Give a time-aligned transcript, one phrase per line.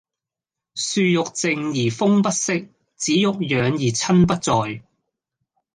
[0.73, 2.61] 樹欲靜而風不息，
[2.95, 4.83] 子欲養而親不在